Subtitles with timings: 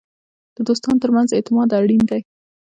[0.55, 2.21] د دوستانو ترمنځ اعتماد اړین دی.